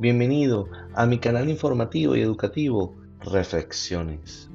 Bienvenido 0.00 0.66
a 0.94 1.04
mi 1.04 1.18
canal 1.18 1.50
informativo 1.50 2.16
y 2.16 2.22
educativo 2.22 2.96
Reflexiones. 3.20 4.48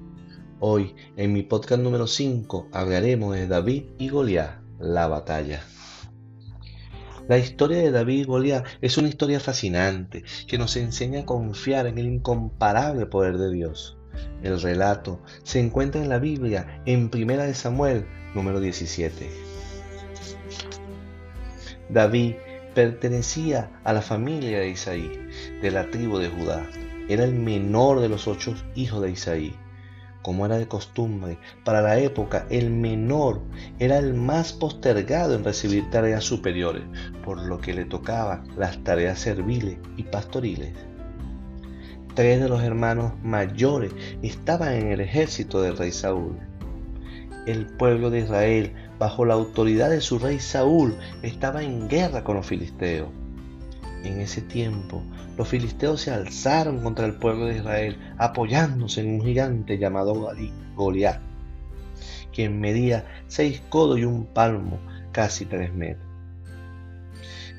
Hoy, 0.59 0.95
en 1.17 1.33
mi 1.33 1.43
podcast 1.43 1.83
número 1.83 2.07
5, 2.07 2.69
hablaremos 2.71 3.35
de 3.35 3.45
David 3.45 3.83
y 3.99 4.09
Goliat, 4.09 4.59
la 4.79 5.05
batalla. 5.05 5.61
La 7.27 7.37
historia 7.37 7.77
de 7.77 7.91
David 7.91 8.21
y 8.21 8.23
Goliat 8.23 8.65
es 8.81 8.97
una 8.97 9.07
historia 9.07 9.39
fascinante 9.39 10.23
que 10.47 10.57
nos 10.57 10.77
enseña 10.77 11.19
a 11.19 11.25
confiar 11.27 11.85
en 11.85 11.99
el 11.99 12.07
incomparable 12.07 13.05
poder 13.05 13.37
de 13.37 13.53
Dios. 13.53 13.99
El 14.41 14.59
relato 14.59 15.21
se 15.43 15.59
encuentra 15.59 16.01
en 16.01 16.09
la 16.09 16.17
Biblia 16.17 16.81
en 16.87 17.11
1 17.13 17.53
Samuel 17.53 18.07
número 18.33 18.59
17. 18.59 19.29
David 21.91 22.33
pertenecía 22.75 23.71
a 23.83 23.93
la 23.93 24.01
familia 24.01 24.59
de 24.59 24.69
Isaí, 24.69 25.09
de 25.61 25.71
la 25.71 25.89
tribu 25.91 26.17
de 26.17 26.29
Judá. 26.29 26.65
Era 27.07 27.23
el 27.23 27.33
menor 27.33 27.99
de 27.99 28.09
los 28.09 28.27
ocho 28.27 28.55
hijos 28.75 29.01
de 29.01 29.11
Isaí. 29.11 29.55
Como 30.21 30.45
era 30.45 30.57
de 30.57 30.67
costumbre, 30.67 31.37
para 31.63 31.81
la 31.81 31.99
época 31.99 32.47
el 32.49 32.71
menor 32.71 33.41
era 33.77 33.99
el 33.99 34.15
más 34.15 34.53
postergado 34.53 35.35
en 35.35 35.43
recibir 35.43 35.89
tareas 35.91 36.23
superiores, 36.23 36.83
por 37.23 37.45
lo 37.45 37.59
que 37.59 37.73
le 37.73 37.85
tocaba 37.85 38.43
las 38.57 38.83
tareas 38.83 39.19
serviles 39.19 39.77
y 39.97 40.03
pastoriles. 40.03 40.73
Tres 42.15 42.41
de 42.41 42.49
los 42.49 42.63
hermanos 42.63 43.13
mayores 43.21 43.91
estaban 44.23 44.73
en 44.73 44.87
el 44.87 45.01
ejército 45.01 45.61
del 45.61 45.77
rey 45.77 45.91
Saúl. 45.91 46.39
El 47.45 47.67
pueblo 47.67 48.09
de 48.09 48.21
Israel 48.21 48.73
bajo 48.99 49.25
la 49.25 49.33
autoridad 49.33 49.89
de 49.89 50.01
su 50.01 50.19
rey 50.19 50.39
Saúl, 50.39 50.95
estaba 51.21 51.63
en 51.63 51.87
guerra 51.87 52.23
con 52.23 52.37
los 52.37 52.45
filisteos. 52.45 53.09
En 54.03 54.19
ese 54.19 54.41
tiempo, 54.41 55.03
los 55.37 55.47
filisteos 55.47 56.01
se 56.01 56.11
alzaron 56.11 56.81
contra 56.81 57.05
el 57.05 57.15
pueblo 57.15 57.45
de 57.45 57.57
Israel, 57.57 57.97
apoyándose 58.17 59.01
en 59.01 59.15
un 59.15 59.21
gigante 59.21 59.77
llamado 59.77 60.31
Goliat, 60.75 61.19
quien 62.33 62.59
medía 62.59 63.05
seis 63.27 63.61
codos 63.69 63.99
y 63.99 64.05
un 64.05 64.25
palmo, 64.25 64.79
casi 65.11 65.45
tres 65.45 65.73
metros. 65.73 66.05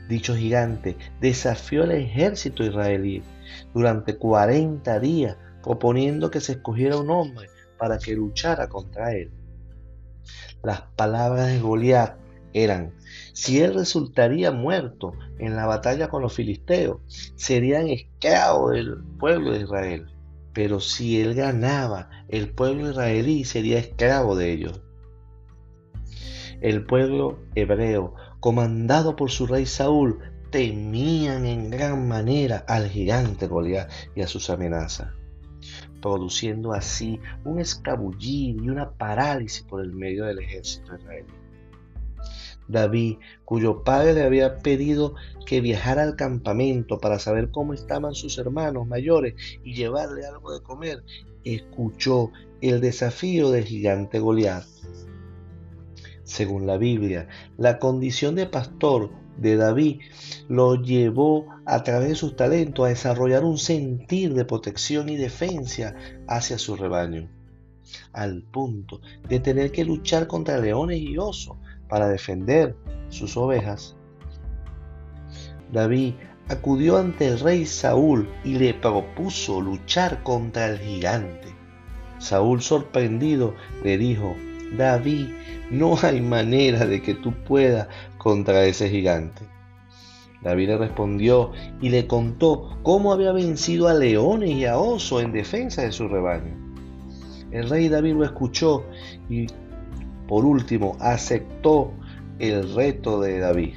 Dicho 0.08 0.36
gigante 0.36 0.96
desafió 1.20 1.82
al 1.82 1.92
ejército 1.92 2.64
israelí 2.64 3.22
durante 3.74 4.16
40 4.16 5.00
días, 5.00 5.36
proponiendo 5.62 6.30
que 6.30 6.40
se 6.40 6.52
escogiera 6.52 6.96
un 6.96 7.10
hombre 7.10 7.48
para 7.76 7.98
que 7.98 8.14
luchara 8.14 8.68
contra 8.68 9.12
él. 9.12 9.32
Las 10.62 10.82
palabras 10.96 11.48
de 11.48 11.60
Goliat 11.60 12.16
eran, 12.62 12.94
si 13.32 13.60
él 13.60 13.74
resultaría 13.74 14.50
muerto 14.50 15.12
en 15.38 15.56
la 15.56 15.66
batalla 15.66 16.08
con 16.08 16.22
los 16.22 16.34
filisteos, 16.34 17.00
serían 17.34 17.88
esclavos 17.88 18.72
del 18.72 19.02
pueblo 19.18 19.52
de 19.52 19.60
Israel. 19.60 20.06
Pero 20.52 20.80
si 20.80 21.20
él 21.20 21.34
ganaba, 21.34 22.08
el 22.28 22.50
pueblo 22.50 22.90
israelí 22.90 23.44
sería 23.44 23.78
esclavo 23.78 24.36
de 24.36 24.52
ellos. 24.52 24.80
El 26.62 26.86
pueblo 26.86 27.38
hebreo, 27.54 28.14
comandado 28.40 29.16
por 29.16 29.30
su 29.30 29.46
rey 29.46 29.66
Saúl, 29.66 30.18
temían 30.50 31.44
en 31.44 31.70
gran 31.70 32.08
manera 32.08 32.64
al 32.66 32.88
gigante 32.88 33.46
Goliat 33.46 33.90
y 34.14 34.22
a 34.22 34.26
sus 34.26 34.48
amenazas 34.48 35.08
produciendo 36.00 36.72
así 36.72 37.18
un 37.44 37.58
escabullido 37.58 38.62
y 38.62 38.68
una 38.68 38.90
parálisis 38.92 39.62
por 39.62 39.82
el 39.82 39.92
medio 39.92 40.24
del 40.24 40.38
ejército 40.38 40.94
israelí. 40.94 41.45
David, 42.68 43.16
cuyo 43.44 43.84
padre 43.84 44.14
le 44.14 44.24
había 44.24 44.58
pedido 44.58 45.14
que 45.46 45.60
viajara 45.60 46.02
al 46.02 46.16
campamento 46.16 46.98
para 46.98 47.18
saber 47.18 47.50
cómo 47.50 47.72
estaban 47.72 48.14
sus 48.14 48.38
hermanos 48.38 48.86
mayores 48.86 49.34
y 49.64 49.74
llevarle 49.74 50.26
algo 50.26 50.52
de 50.52 50.62
comer, 50.62 51.02
escuchó 51.44 52.32
el 52.60 52.80
desafío 52.80 53.50
del 53.50 53.64
gigante 53.64 54.18
Goliat. 54.18 54.64
Según 56.24 56.66
la 56.66 56.76
Biblia, 56.76 57.28
la 57.56 57.78
condición 57.78 58.34
de 58.34 58.46
pastor 58.46 59.10
de 59.36 59.56
David 59.56 60.00
lo 60.48 60.74
llevó 60.74 61.46
a 61.66 61.82
través 61.82 62.08
de 62.08 62.14
sus 62.14 62.36
talentos 62.36 62.84
a 62.84 62.88
desarrollar 62.88 63.44
un 63.44 63.58
sentir 63.58 64.34
de 64.34 64.44
protección 64.44 65.08
y 65.08 65.16
defensa 65.16 65.94
hacia 66.26 66.58
su 66.58 66.74
rebaño, 66.74 67.28
al 68.12 68.42
punto 68.42 69.00
de 69.28 69.38
tener 69.40 69.70
que 69.70 69.84
luchar 69.84 70.26
contra 70.26 70.58
leones 70.58 70.98
y 70.98 71.16
osos 71.18 71.56
para 71.88 72.08
defender 72.08 72.74
sus 73.08 73.36
ovejas. 73.36 73.96
David 75.72 76.14
acudió 76.48 76.98
ante 76.98 77.26
el 77.26 77.40
rey 77.40 77.66
Saúl 77.66 78.28
y 78.44 78.58
le 78.58 78.74
propuso 78.74 79.60
luchar 79.60 80.22
contra 80.22 80.68
el 80.68 80.78
gigante. 80.78 81.48
Saúl, 82.18 82.62
sorprendido, 82.62 83.54
le 83.82 83.98
dijo, 83.98 84.34
David, 84.76 85.28
no 85.70 85.96
hay 86.02 86.20
manera 86.20 86.86
de 86.86 87.02
que 87.02 87.14
tú 87.14 87.32
puedas 87.32 87.88
contra 88.18 88.64
ese 88.64 88.88
gigante. 88.88 89.42
David 90.42 90.68
le 90.68 90.78
respondió 90.78 91.52
y 91.80 91.88
le 91.88 92.06
contó 92.06 92.78
cómo 92.82 93.12
había 93.12 93.32
vencido 93.32 93.88
a 93.88 93.94
leones 93.94 94.50
y 94.50 94.64
a 94.64 94.78
osos 94.78 95.22
en 95.22 95.32
defensa 95.32 95.82
de 95.82 95.92
su 95.92 96.08
rebaño. 96.08 96.54
El 97.50 97.68
rey 97.68 97.88
David 97.88 98.14
lo 98.14 98.24
escuchó 98.24 98.84
y 99.28 99.46
por 100.28 100.44
último 100.44 100.96
aceptó 101.00 101.92
el 102.38 102.74
reto 102.74 103.20
de 103.20 103.38
David. 103.38 103.74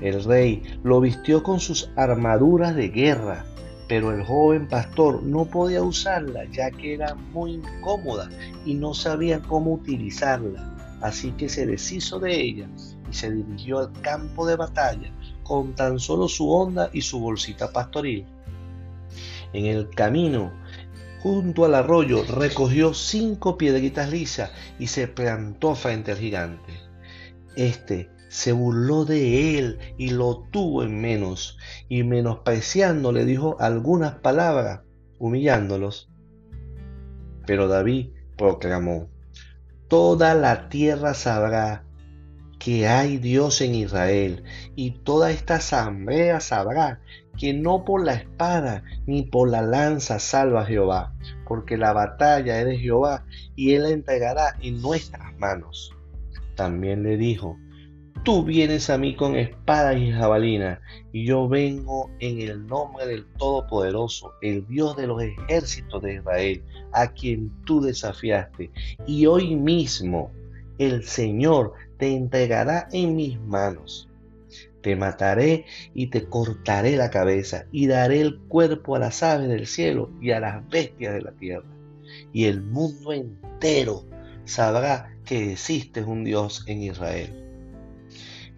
El 0.00 0.24
rey 0.24 0.62
lo 0.82 1.00
vistió 1.00 1.42
con 1.42 1.60
sus 1.60 1.90
armaduras 1.96 2.74
de 2.74 2.88
guerra 2.88 3.44
pero 3.88 4.12
el 4.12 4.24
joven 4.24 4.68
pastor 4.68 5.22
no 5.22 5.44
podía 5.44 5.82
usarla 5.82 6.44
ya 6.50 6.70
que 6.70 6.94
era 6.94 7.14
muy 7.14 7.54
incómoda 7.54 8.28
y 8.64 8.74
no 8.74 8.94
sabía 8.94 9.40
cómo 9.40 9.74
utilizarla. 9.74 10.70
Así 11.02 11.32
que 11.32 11.48
se 11.48 11.66
deshizo 11.66 12.18
de 12.18 12.40
ella 12.40 12.68
y 13.10 13.14
se 13.14 13.30
dirigió 13.30 13.80
al 13.80 13.92
campo 14.00 14.46
de 14.46 14.56
batalla 14.56 15.12
con 15.42 15.74
tan 15.74 15.98
solo 15.98 16.28
su 16.28 16.50
onda 16.50 16.88
y 16.92 17.02
su 17.02 17.20
bolsita 17.20 17.70
pastoril. 17.72 18.24
En 19.52 19.66
el 19.66 19.90
camino, 19.90 20.50
junto 21.24 21.64
al 21.64 21.74
arroyo, 21.74 22.22
recogió 22.22 22.92
cinco 22.92 23.56
piedritas 23.56 24.10
lisas 24.10 24.50
y 24.78 24.88
se 24.88 25.08
plantó 25.08 25.74
frente 25.74 26.12
al 26.12 26.18
gigante. 26.18 26.74
Este 27.56 28.10
se 28.28 28.52
burló 28.52 29.06
de 29.06 29.58
él 29.58 29.78
y 29.96 30.10
lo 30.10 30.46
tuvo 30.50 30.82
en 30.82 31.00
menos, 31.00 31.56
y 31.88 32.02
menospreciando 32.02 33.10
le 33.10 33.24
dijo 33.24 33.56
algunas 33.58 34.16
palabras, 34.16 34.82
humillándolos. 35.18 36.10
Pero 37.46 37.68
David 37.68 38.10
proclamó, 38.36 39.08
Toda 39.88 40.34
la 40.34 40.68
tierra 40.68 41.14
sabrá 41.14 41.86
que 42.58 42.86
hay 42.86 43.16
Dios 43.16 43.62
en 43.62 43.74
Israel, 43.74 44.44
y 44.76 44.90
toda 44.90 45.30
esta 45.30 45.54
asamblea 45.54 46.40
sabrá 46.40 47.00
que 47.38 47.52
no 47.52 47.84
por 47.84 48.04
la 48.04 48.14
espada 48.14 48.82
ni 49.06 49.22
por 49.22 49.48
la 49.50 49.62
lanza 49.62 50.18
salva 50.18 50.64
Jehová, 50.64 51.14
porque 51.46 51.76
la 51.76 51.92
batalla 51.92 52.60
es 52.60 52.66
de 52.66 52.78
Jehová, 52.78 53.24
y 53.56 53.74
él 53.74 53.82
la 53.84 53.90
entregará 53.90 54.56
en 54.60 54.80
nuestras 54.80 55.36
manos. 55.38 55.94
También 56.56 57.02
le 57.02 57.16
dijo, 57.16 57.56
Tú 58.24 58.42
vienes 58.42 58.88
a 58.88 58.96
mí 58.96 59.14
con 59.14 59.36
espada 59.36 59.92
y 59.92 60.10
jabalina, 60.10 60.80
y 61.12 61.26
yo 61.26 61.46
vengo 61.46 62.10
en 62.20 62.40
el 62.40 62.66
nombre 62.66 63.06
del 63.06 63.26
Todopoderoso, 63.36 64.32
el 64.40 64.66
Dios 64.66 64.96
de 64.96 65.06
los 65.06 65.22
ejércitos 65.22 66.00
de 66.00 66.14
Israel, 66.14 66.62
a 66.92 67.08
quien 67.08 67.52
tú 67.66 67.82
desafiaste. 67.82 68.70
Y 69.06 69.26
hoy 69.26 69.56
mismo 69.56 70.32
el 70.78 71.04
Señor 71.04 71.74
te 71.98 72.16
entregará 72.16 72.88
en 72.92 73.14
mis 73.14 73.38
manos. 73.40 74.08
Te 74.84 74.96
mataré 74.96 75.64
y 75.94 76.08
te 76.08 76.26
cortaré 76.26 76.96
la 76.98 77.08
cabeza, 77.08 77.64
y 77.72 77.86
daré 77.86 78.20
el 78.20 78.38
cuerpo 78.38 78.94
a 78.94 78.98
las 78.98 79.22
aves 79.22 79.48
del 79.48 79.66
cielo 79.66 80.10
y 80.20 80.32
a 80.32 80.40
las 80.40 80.68
bestias 80.68 81.14
de 81.14 81.22
la 81.22 81.32
tierra. 81.32 81.64
Y 82.34 82.44
el 82.44 82.60
mundo 82.60 83.14
entero 83.14 84.04
sabrá 84.44 85.16
que 85.24 85.52
existe 85.52 86.04
un 86.04 86.22
Dios 86.22 86.64
en 86.66 86.82
Israel. 86.82 87.32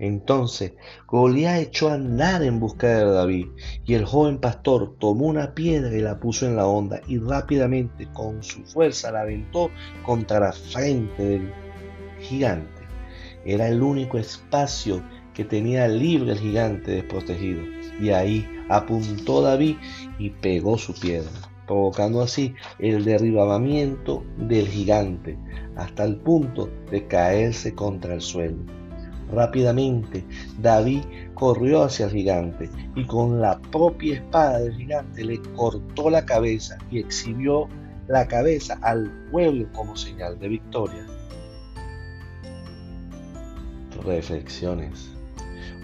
Entonces 0.01 0.73
Goliat 1.07 1.61
echó 1.61 1.91
a 1.91 1.95
andar 1.95 2.43
en 2.43 2.59
busca 2.59 2.89
de 2.89 3.05
David, 3.05 3.47
y 3.85 3.95
el 3.95 4.05
joven 4.05 4.41
pastor 4.41 4.97
tomó 4.99 5.27
una 5.27 5.55
piedra 5.55 5.97
y 5.97 6.01
la 6.01 6.19
puso 6.19 6.45
en 6.45 6.57
la 6.57 6.67
onda, 6.67 7.01
y 7.07 7.19
rápidamente 7.19 8.09
con 8.13 8.43
su 8.43 8.65
fuerza 8.65 9.13
la 9.13 9.21
aventó 9.21 9.71
contra 10.03 10.41
la 10.41 10.53
frente 10.53 11.23
del 11.23 11.53
gigante. 12.19 12.83
Era 13.45 13.69
el 13.69 13.81
único 13.81 14.19
espacio 14.19 15.05
que 15.37 15.45
tenía 15.45 15.87
libre 15.87 16.33
el 16.33 16.39
gigante 16.39 16.93
desprotegido, 16.93 17.61
y 18.01 18.09
ahí 18.09 18.49
apuntó 18.71 19.43
David 19.43 19.77
y 20.19 20.31
pegó 20.31 20.79
su 20.79 20.95
piedra, 20.95 21.31
provocando 21.67 22.23
así 22.23 22.55
el 22.79 23.05
derribamiento 23.05 24.25
del 24.39 24.67
gigante, 24.67 25.39
hasta 25.77 26.05
el 26.05 26.17
punto 26.17 26.71
de 26.91 27.07
caerse 27.07 27.75
contra 27.75 28.15
el 28.15 28.23
suelo. 28.23 28.57
Rápidamente 29.31 30.25
David 30.59 31.03
corrió 31.35 31.83
hacia 31.83 32.07
el 32.07 32.13
gigante 32.13 32.71
y 32.95 33.05
con 33.05 33.41
la 33.43 33.61
propia 33.61 34.15
espada 34.15 34.61
del 34.61 34.75
gigante 34.75 35.23
le 35.23 35.43
cortó 35.55 36.09
la 36.09 36.25
cabeza 36.25 36.79
y 36.91 37.01
exhibió 37.01 37.69
la 38.09 38.27
cabeza 38.27 38.79
al 38.81 39.11
pueblo 39.31 39.69
como 39.75 39.97
señal 39.97 40.39
de 40.39 40.49
victoria. 40.49 41.07
Reflexiones. 44.03 45.16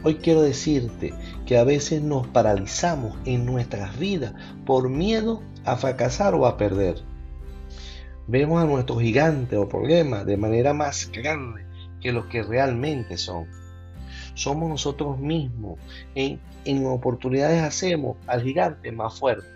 Hoy 0.04 0.16
quiero 0.16 0.43
decirte 0.43 1.14
que 1.46 1.58
a 1.58 1.64
veces 1.64 2.02
nos 2.02 2.26
paralizamos 2.26 3.16
en 3.25 3.46
nuestras 3.46 3.96
vidas 3.99 4.34
por 4.66 4.88
miedo 4.88 5.43
a 5.64 5.76
fracasar 5.76 6.34
o 6.34 6.46
a 6.46 6.56
perder. 6.56 6.96
Vemos 8.26 8.60
a 8.60 8.66
nuestros 8.66 9.00
gigantes 9.00 9.56
o 9.56 9.69
problemas 9.69 10.26
de 10.26 10.37
manera 10.37 10.75
más 10.75 11.08
grande 11.12 11.64
que 12.00 12.10
los 12.10 12.26
que 12.26 12.43
realmente 12.43 13.16
son. 13.16 13.46
Somos 14.34 14.69
nosotros 14.69 15.20
mismos. 15.20 15.78
En, 16.16 16.40
en 16.64 16.84
oportunidades 16.87 17.62
hacemos 17.62 18.16
al 18.26 18.43
gigante 18.43 18.90
más 18.90 19.20
fuerte. 19.20 19.46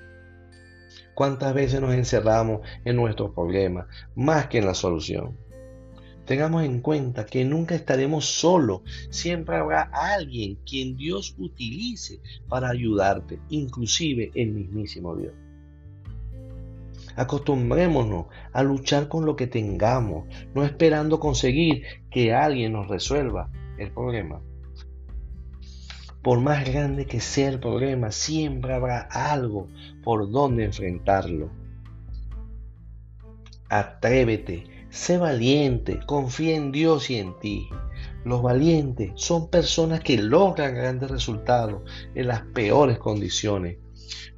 ¿Cuántas 1.14 1.54
veces 1.54 1.80
nos 1.80 1.92
encerramos 1.92 2.60
en 2.84 2.94
nuestros 2.94 3.32
problemas 3.32 3.86
más 4.14 4.46
que 4.46 4.58
en 4.58 4.66
la 4.66 4.74
solución? 4.74 5.36
Tengamos 6.26 6.64
en 6.64 6.80
cuenta 6.80 7.24
que 7.24 7.44
nunca 7.44 7.76
estaremos 7.76 8.24
solos. 8.24 8.80
Siempre 9.10 9.56
habrá 9.56 9.82
alguien 9.92 10.58
quien 10.68 10.96
Dios 10.96 11.36
utilice 11.38 12.20
para 12.48 12.68
ayudarte, 12.68 13.38
inclusive 13.48 14.32
el 14.34 14.50
mismísimo 14.50 15.14
Dios. 15.14 15.32
Acostumbrémonos 17.14 18.26
a 18.52 18.62
luchar 18.64 19.08
con 19.08 19.24
lo 19.24 19.36
que 19.36 19.46
tengamos, 19.46 20.26
no 20.52 20.64
esperando 20.64 21.20
conseguir 21.20 21.84
que 22.10 22.34
alguien 22.34 22.72
nos 22.72 22.88
resuelva 22.88 23.48
el 23.78 23.92
problema. 23.92 24.42
Por 26.22 26.40
más 26.40 26.68
grande 26.68 27.06
que 27.06 27.20
sea 27.20 27.48
el 27.50 27.60
problema, 27.60 28.10
siempre 28.10 28.74
habrá 28.74 29.02
algo 29.02 29.68
por 30.02 30.28
donde 30.28 30.64
enfrentarlo. 30.64 31.50
Atrévete, 33.68 34.75
sé 34.96 35.18
valiente, 35.18 36.00
confía 36.06 36.56
en 36.56 36.72
Dios 36.72 37.10
y 37.10 37.16
en 37.16 37.38
ti. 37.38 37.68
Los 38.24 38.42
valientes 38.42 39.12
son 39.14 39.50
personas 39.50 40.00
que 40.00 40.16
logran 40.16 40.74
grandes 40.74 41.10
resultados 41.10 41.82
en 42.14 42.28
las 42.28 42.42
peores 42.42 42.98
condiciones. 42.98 43.78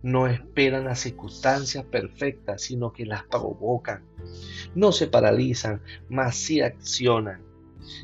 No 0.02 0.26
esperan 0.26 0.84
las 0.84 1.00
circunstancias 1.00 1.84
perfectas, 1.84 2.62
sino 2.62 2.92
que 2.92 3.06
las 3.06 3.22
provocan. 3.24 4.04
No 4.74 4.92
se 4.92 5.06
paralizan, 5.06 5.80
mas 6.08 6.36
sí 6.36 6.60
accionan. 6.60 7.40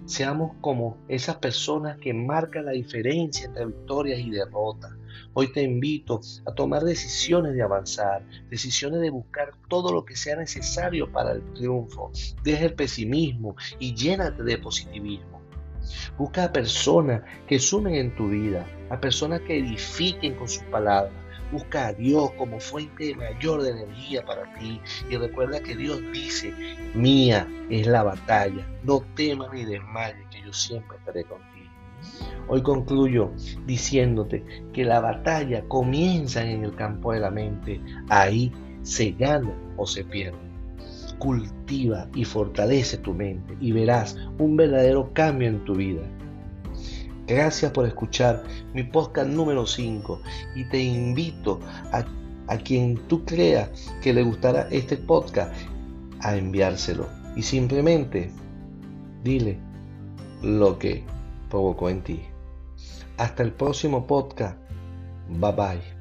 Seamos 0.06 0.52
como 0.60 0.96
esas 1.08 1.36
personas 1.36 1.98
que 1.98 2.14
marcan 2.14 2.66
la 2.66 2.72
diferencia 2.72 3.46
entre 3.46 3.66
victorias 3.66 4.20
y 4.20 4.30
derrotas. 4.30 4.92
Hoy 5.34 5.52
te 5.52 5.62
invito 5.62 6.20
a 6.46 6.54
tomar 6.54 6.82
decisiones 6.82 7.54
de 7.54 7.62
avanzar, 7.62 8.24
decisiones 8.48 9.00
de 9.00 9.10
buscar 9.10 9.50
todo 9.68 9.92
lo 9.92 10.04
que 10.04 10.16
sea 10.16 10.36
necesario 10.36 11.10
para 11.10 11.32
el 11.32 11.42
triunfo. 11.54 12.10
Deja 12.42 12.64
el 12.64 12.74
pesimismo 12.74 13.56
y 13.78 13.94
llénate 13.94 14.42
de 14.42 14.58
positivismo. 14.58 15.42
Busca 16.16 16.44
a 16.44 16.52
personas 16.52 17.22
que 17.46 17.58
sumen 17.58 17.96
en 17.96 18.16
tu 18.16 18.28
vida, 18.28 18.66
a 18.90 19.00
personas 19.00 19.40
que 19.42 19.58
edifiquen 19.58 20.34
con 20.36 20.48
sus 20.48 20.62
palabras 20.64 21.12
Busca 21.54 21.88
a 21.88 21.92
Dios 21.92 22.32
como 22.32 22.58
fuente 22.58 23.14
mayor 23.14 23.62
de 23.62 23.70
energía 23.70 24.24
para 24.24 24.52
ti. 24.54 24.80
Y 25.08 25.16
recuerda 25.16 25.60
que 25.60 25.76
Dios 25.76 26.00
dice, 26.12 26.52
mía 26.94 27.46
es 27.70 27.86
la 27.86 28.02
batalla. 28.02 28.66
No 28.82 29.04
temas 29.14 29.52
ni 29.52 29.64
desmayes, 29.64 30.26
que 30.32 30.42
yo 30.42 30.52
siempre 30.52 30.96
estaré 30.98 31.24
contigo. 31.24 31.70
Hoy 32.48 32.62
concluyo 32.62 33.30
diciéndote 33.66 34.44
que 34.72 34.84
la 34.84 35.00
batalla 35.00 35.64
comienza 35.68 36.42
en 36.42 36.64
el 36.64 36.74
campo 36.74 37.12
de 37.12 37.20
la 37.20 37.30
mente. 37.30 37.80
Ahí 38.08 38.52
se 38.82 39.12
gana 39.12 39.52
o 39.76 39.86
se 39.86 40.04
pierde. 40.04 40.38
Cultiva 41.18 42.08
y 42.14 42.24
fortalece 42.24 42.98
tu 42.98 43.14
mente 43.14 43.56
y 43.60 43.72
verás 43.72 44.16
un 44.38 44.56
verdadero 44.56 45.12
cambio 45.14 45.48
en 45.48 45.64
tu 45.64 45.74
vida. 45.74 46.02
Gracias 47.26 47.72
por 47.72 47.86
escuchar 47.86 48.42
mi 48.74 48.82
podcast 48.82 49.30
número 49.30 49.64
5 49.64 50.20
y 50.54 50.64
te 50.68 50.82
invito 50.82 51.60
a, 51.92 52.04
a 52.48 52.58
quien 52.58 52.96
tú 53.08 53.24
creas 53.24 53.70
que 54.02 54.12
le 54.12 54.22
gustará 54.22 54.68
este 54.70 54.98
podcast 54.98 55.54
a 56.20 56.36
enviárselo 56.36 57.08
y 57.34 57.42
simplemente 57.42 58.30
dile 59.22 59.58
lo 60.42 60.78
que 60.78 61.02
provocó 61.48 61.88
en 61.88 62.02
ti. 62.02 62.20
Hasta 63.16 63.42
el 63.42 63.52
próximo 63.52 64.06
podcast. 64.06 64.58
Bye 65.28 65.52
bye. 65.52 65.93